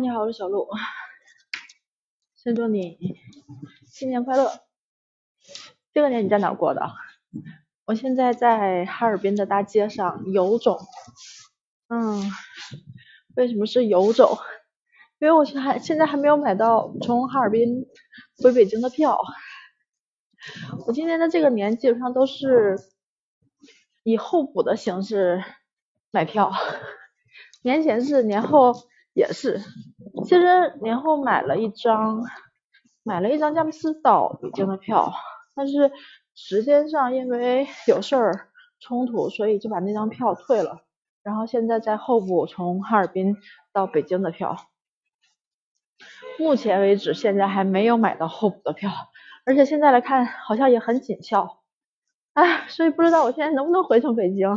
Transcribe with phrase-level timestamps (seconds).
[0.00, 0.68] 你好，我是小鹿，
[2.36, 3.18] 先祝你
[3.84, 4.48] 新年快乐。
[5.92, 6.88] 这个年你在哪过的？
[7.84, 10.78] 我现在在哈尔滨的大街上游走。
[11.88, 12.22] 嗯，
[13.34, 14.38] 为什么是游走？
[15.18, 17.84] 因为我现还现在还没有买到从哈尔滨
[18.40, 19.18] 回北京的票。
[20.86, 22.78] 我今年的这个年基本上都是
[24.04, 25.42] 以候补的形式
[26.12, 26.52] 买票，
[27.62, 28.72] 年前是，年后
[29.18, 29.60] 也是。
[30.24, 32.22] 其实年后买了一张，
[33.02, 35.12] 买了一张佳木斯到北京的票，
[35.56, 35.90] 但是
[36.36, 38.48] 时间上因为有事儿
[38.78, 40.82] 冲突，所以就把那张票退了。
[41.24, 43.36] 然后现在在候补从哈尔滨
[43.72, 44.56] 到北京的票，
[46.38, 48.90] 目前为止现在还没有买到候补的票，
[49.44, 51.58] 而且现在来看好像也很紧俏，
[52.34, 54.48] 唉，所以不知道我现在能不能回成北京。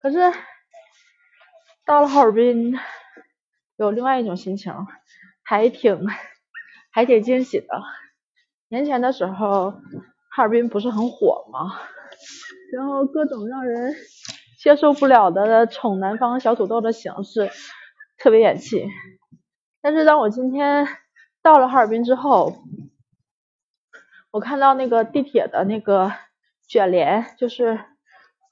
[0.00, 0.18] 可是
[1.84, 2.76] 到了哈尔滨。
[3.78, 4.74] 有另外一种心情，
[5.44, 6.04] 还挺
[6.90, 7.66] 还挺惊喜的。
[8.68, 9.70] 年前的时候，
[10.30, 11.78] 哈尔滨不是很火吗？
[12.72, 13.94] 然后各种让人
[14.58, 17.50] 接受不了的宠南方小土豆的形式，
[18.18, 18.84] 特别眼气。
[19.80, 20.88] 但是当我今天
[21.40, 22.56] 到了哈尔滨之后，
[24.32, 26.12] 我看到那个地铁的那个
[26.66, 27.78] 卷帘，就是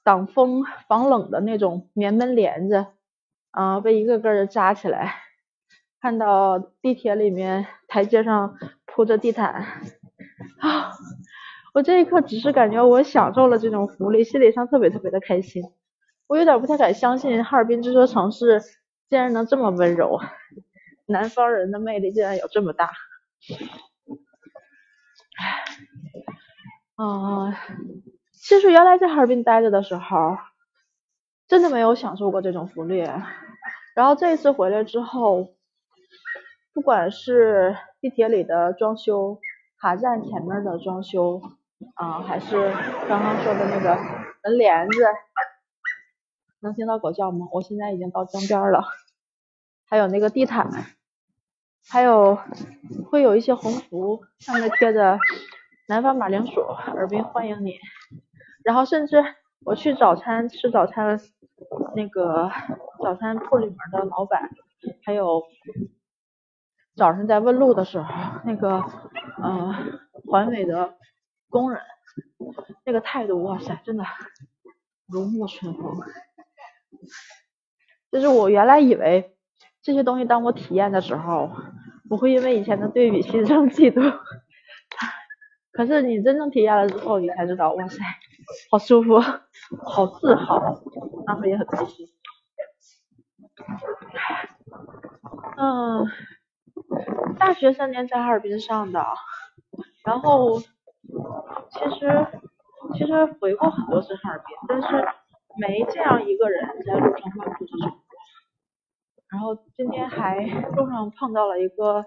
[0.05, 2.85] 挡风防冷的那种棉门帘子。
[3.57, 5.15] 啊，被一个个的扎起来，
[5.99, 8.55] 看到地铁里面台阶上
[8.85, 9.65] 铺着地毯，
[10.59, 10.91] 啊，
[11.73, 15.63] 我这一刻只是感觉我享受了这种福利，心理上特别特别的开心。
[16.27, 18.61] 我有点不太敢相信哈尔滨这座城市
[19.09, 20.19] 竟然能这么温柔，
[21.07, 22.91] 南方人的魅力竟然有这么大。
[26.95, 27.57] 啊，
[28.33, 30.37] 其实原来在哈尔滨待着的时候，
[31.47, 33.03] 真的没有享受过这种福利。
[33.97, 35.55] 然后这一次回来之后，
[36.71, 39.39] 不管是地铁里的装修，
[39.79, 41.41] 卡站前面的装修，
[41.95, 42.71] 啊，还是
[43.09, 43.97] 刚刚说的那个
[44.43, 45.01] 门帘子，
[46.59, 47.47] 能听到狗叫吗？
[47.51, 48.83] 我现在已经到江边了。
[49.87, 50.69] 还有那个地毯，
[51.89, 52.37] 还有
[53.09, 55.17] 会有一些红福，上面贴着
[55.87, 57.79] 南方马铃薯，尔滨欢迎你。
[58.63, 59.25] 然后甚至
[59.65, 61.19] 我去早餐吃早餐，
[61.95, 62.51] 那个。
[63.01, 64.49] 早餐铺里面的老板，
[65.03, 65.43] 还有
[66.95, 68.07] 早上在问路的时候，
[68.45, 68.83] 那个
[69.41, 69.75] 呃
[70.25, 70.95] 环卫的
[71.49, 71.81] 工人，
[72.85, 74.03] 那个态度，哇塞，真的
[75.07, 75.99] 如沐春风。
[78.11, 79.35] 就是我原来以为
[79.81, 81.51] 这些东西，当我体验的时候，
[82.09, 84.01] 我会因为以前的对比心生嫉妒。
[85.71, 87.97] 可是你真正体验了之后，你才知道，哇塞，
[88.71, 90.59] 好舒服，好自豪，
[91.27, 92.07] 然后也很开心。
[95.57, 96.05] 嗯，
[97.37, 99.05] 大学三年在哈尔滨上的，
[100.05, 100.65] 然后其
[101.99, 102.27] 实
[102.93, 105.07] 其实回过很多次哈尔滨，但是
[105.59, 107.97] 没这样一个人在路上漫步着走过。
[109.29, 110.39] 然后今天还
[110.75, 112.05] 路上碰到了一个，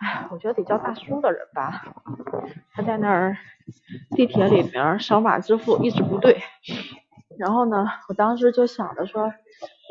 [0.00, 1.84] 哎，我觉得得叫大叔的人吧，
[2.72, 3.36] 他在那儿
[4.12, 6.40] 地铁里面扫码支付一直不对。
[7.38, 9.32] 然后呢，我当时就想着说，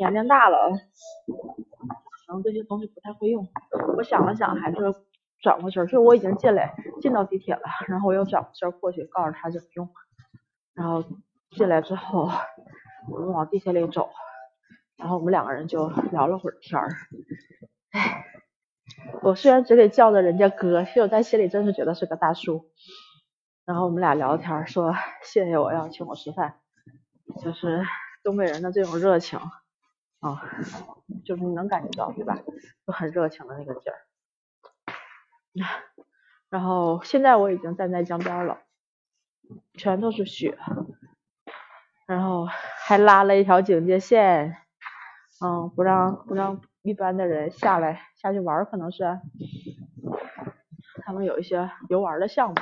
[0.00, 3.46] 年龄大了，可能这些东西不太会用。
[3.96, 4.76] 我想了想，还是
[5.40, 9.88] 转过身，就是我已经进来，进到地铁了，然后我又转过身过去，告诉他怎么用。
[10.74, 11.04] 然后
[11.50, 12.28] 进来之后，
[13.10, 14.10] 我们往地铁里走，
[14.96, 16.88] 然后我们两个人就聊了会儿天儿。
[17.92, 18.24] 唉，
[19.22, 22.70] 我虽然嘴里叫着人家哥，其实我在心里真是觉得是个大叔。
[23.64, 26.60] 然后我们俩聊天，说谢谢我要请我吃饭。
[27.42, 27.84] 就是
[28.22, 29.38] 东北人的这种热情
[30.20, 30.42] 啊，
[31.24, 32.38] 就是你能感觉到对吧？
[32.86, 33.98] 就很热情的那个劲儿。
[36.48, 38.58] 然后现在我已经站在江边了，
[39.74, 40.56] 全都是雪，
[42.06, 44.56] 然后还拉了一条警戒线，
[45.44, 49.20] 嗯，不让不让一般的人下来下去玩，可能是
[51.04, 52.54] 他们有一些游玩的项目。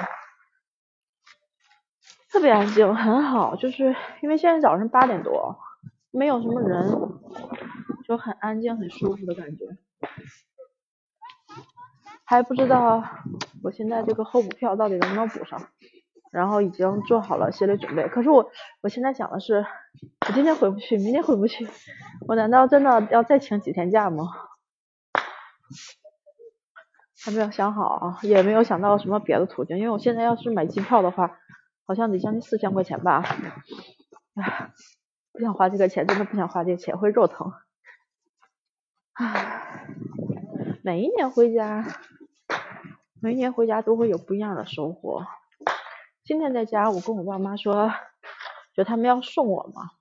[2.35, 5.57] 特别安静，很好，就是因为现在早上八点多，
[6.11, 6.91] 没有什么人，
[8.09, 9.65] 就很安静、很舒服的感觉。
[12.25, 13.05] 还不知道
[13.63, 15.63] 我现在这个候补票到底能不能补上，
[16.33, 18.09] 然后已经做好了心理准备。
[18.09, 18.51] 可是我，
[18.83, 19.65] 我现在想的是，
[20.27, 21.69] 我今天回不去，明天回不去，
[22.27, 24.25] 我难道真的要再请几天假吗？
[27.25, 31.39] 还没有想好啊，也没有想到什么别的途径，因为我现在要是买机票的话。
[31.87, 33.23] 好像得将近四千块钱吧，
[34.35, 34.73] 唉，
[35.33, 37.53] 不想花这个钱，真的不想花这个钱，会肉疼，
[39.15, 39.87] 唉。
[40.83, 41.83] 每一年回家，
[43.19, 45.27] 每一年回家都会有不一样的收获。
[46.25, 47.91] 今天在家，我跟我爸妈说，
[48.75, 49.93] 就他们要送我嘛，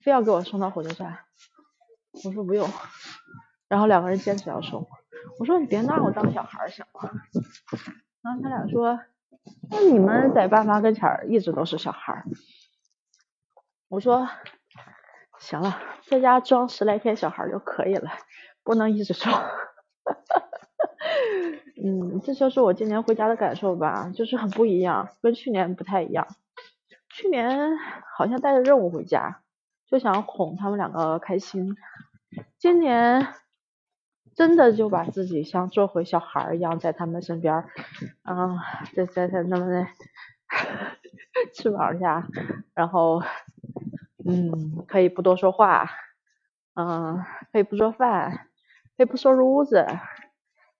[0.00, 1.20] 非要给我送到火车站。
[2.24, 2.68] 我说不用，
[3.68, 4.88] 然后两个人坚持要送。
[5.38, 7.08] 我说你别拿我当小孩行吗？
[8.22, 8.98] 然后他俩说，
[9.70, 12.24] 那你们在爸妈跟前儿一直都是小孩儿。
[13.88, 14.28] 我说
[15.38, 18.10] 行了，在家装十来天小孩就可以了，
[18.62, 19.44] 不能一直装。
[21.84, 26.26] 嗯，这就是我今年回家的感受吧，就是很不一样，跟去年不太一样。
[27.10, 27.76] 去年
[28.16, 29.42] 好像带着任务回家，
[29.86, 31.76] 就想哄他们两个开心。
[32.58, 33.28] 今年
[34.34, 37.54] 真的就把自己像做回小孩一样，在他们身边，
[38.22, 38.56] 啊，
[38.94, 39.86] 在在在他们的
[41.54, 42.26] 翅膀下，
[42.74, 43.22] 然后。
[44.26, 45.90] 嗯，可以不多说话，
[46.76, 47.22] 嗯，
[47.52, 48.48] 可以不做饭，
[48.96, 49.86] 可以不收拾屋子，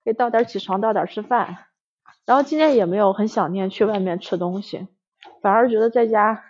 [0.02, 1.58] 可以到点起床，到点吃饭。
[2.24, 4.88] 然后今天也没有很想念去外面吃东西，
[5.42, 6.42] 反而觉得在家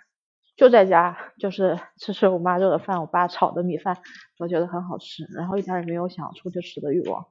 [0.55, 3.97] 就在家，就是吃吃我妈做的饭，我爸炒的米饭，
[4.39, 7.27] 我觉得很好吃，然后一点也没有想出去吃的欲望。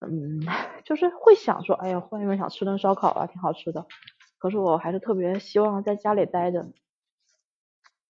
[0.00, 0.40] 嗯，
[0.84, 3.86] 就是会想说，哎呀，外面想吃顿烧烤啊，挺好吃的。
[4.38, 6.68] 可是我还是特别希望在家里待着。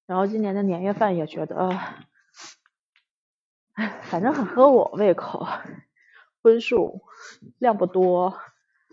[0.07, 1.71] 然后今年的年夜饭也觉得，
[3.73, 5.47] 哎，反正很合我胃口，
[6.43, 7.01] 荤素
[7.59, 8.39] 量不多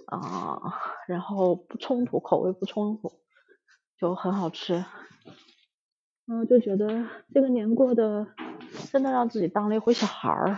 [0.06, 3.20] 啊，然后不冲突，口味不冲突，
[3.98, 4.86] 就很好吃。
[6.25, 8.27] 然后就觉得这个年过的
[8.92, 10.57] 真的让自己当了一回小孩儿，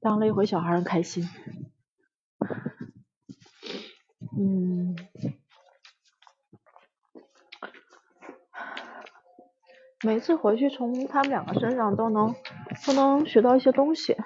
[0.00, 1.28] 当了一回小孩儿很开心。
[4.38, 4.96] 嗯。
[10.04, 12.34] 每次回去从他们两个身上都能
[12.84, 14.16] 都能学到一些东西，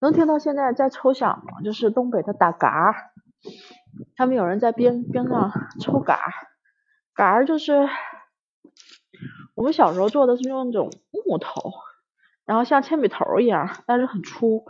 [0.00, 1.60] 能听到现在在抽响吗？
[1.64, 2.94] 就是东北的打嘎，
[4.14, 6.20] 他们有人在边边上抽嘎，
[7.14, 7.88] 嘎就是
[9.54, 11.72] 我们小时候做的是用那种木头，
[12.44, 14.64] 然后像铅笔头一样，但是很粗，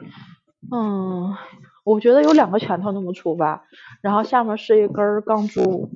[0.73, 1.37] 嗯，
[1.85, 3.65] 我觉得有两个拳头那么粗吧，
[4.01, 5.91] 然后下面是一根钢珠。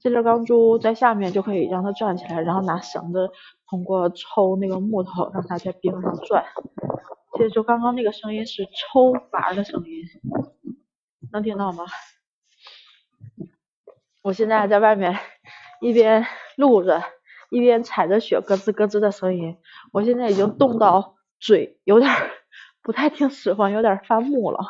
[0.00, 3.28] 这根钢珠在下面就可以让它转起来，然后拿绳子
[3.68, 6.42] 通过抽那个木头让它在冰上转。
[7.36, 10.02] 其实就刚刚那个声音是抽阀的声音，
[11.32, 11.84] 能听到吗？
[14.22, 15.18] 我现在在外面
[15.82, 16.24] 一边
[16.56, 17.02] 录着，
[17.50, 19.56] 一边踩着雪咯吱咯吱的声音。
[19.92, 22.10] 我现在已经冻到嘴有点
[22.82, 24.60] 不太听使唤，有点发木了。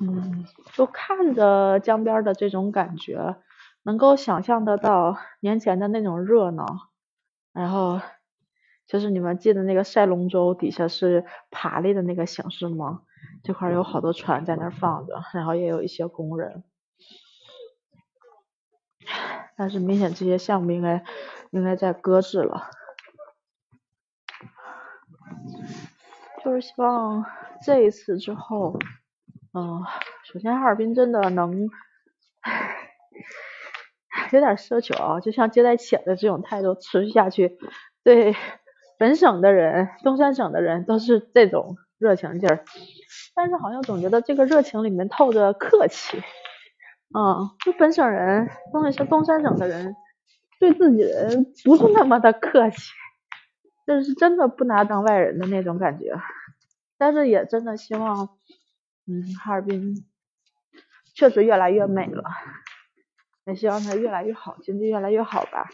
[0.00, 3.36] 嗯，就看着江边的这种感觉，
[3.82, 6.64] 能够想象得到年前的那种热闹。
[7.52, 8.00] 然后，
[8.86, 13.02] 就是你们记得那个赛龙舟底下是爬犁的那个形式吗？
[13.42, 16.62] 这块有好多船在那放着，然后也有一些工人。
[19.56, 21.02] 但是明显这些项目应该
[21.50, 22.70] 应该在搁置了。
[26.44, 27.24] 就是希望
[27.64, 28.78] 这一次之后。
[29.54, 29.82] 嗯，
[30.30, 31.70] 首先哈尔滨真的能，
[34.30, 37.58] 有点奢求啊，就像接待企业的这种态度持续下去，
[38.04, 38.36] 对
[38.98, 42.62] 本省的人、东三省的人都是这种热情劲儿，
[43.34, 46.22] 但是好像总觉得这个热情里面透着客气，
[47.14, 49.94] 嗯，就本省人，东是东三省的人
[50.60, 52.78] 对自己人不是那么的客气，
[53.86, 56.14] 就是真的不拿当外人的那种感觉，
[56.98, 58.28] 但是也真的希望。
[59.10, 60.04] 嗯，哈尔滨
[61.14, 62.22] 确实越来越美了，
[63.46, 65.66] 也希望它越来越好，经济越来越好吧。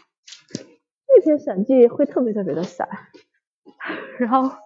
[1.09, 2.87] 那天闪季会特别特别的闪，
[4.19, 4.57] 然后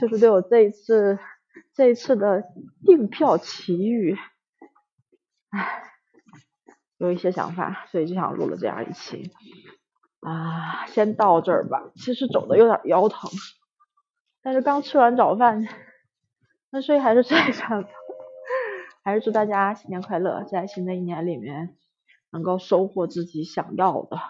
[0.00, 1.18] 就是对我这一次
[1.74, 2.42] 这一次的
[2.86, 4.16] 订票奇遇，
[5.50, 5.82] 唉，
[6.98, 9.32] 有一些想法，所以就想录了这样一期。
[10.20, 11.90] 啊，先到这儿吧。
[11.96, 13.30] 其实走的有点腰疼，
[14.42, 15.66] 但是刚吃完早饭。
[16.70, 17.88] 那所以还是这样的，
[19.02, 21.76] 还是祝大家新年快乐，在新的一年里面
[22.30, 24.20] 能够收获自己想要的，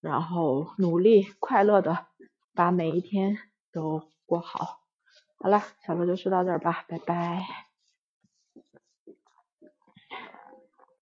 [0.00, 2.06] 然后努力快乐的
[2.54, 3.36] 把每一天
[3.70, 4.78] 都过好。
[5.40, 7.67] 好了，小乐就说到这儿吧，拜拜。